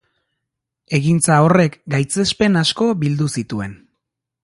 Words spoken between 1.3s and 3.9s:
horrek gaitzespen asko bildu zituen.